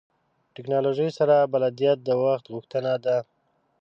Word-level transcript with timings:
ټکنالوژۍ 0.55 1.09
سره 1.19 1.35
بلدیت 1.53 1.97
د 2.03 2.09
وخت 2.23 2.45
غوښتنه 2.53 2.91
ده. 3.05 3.17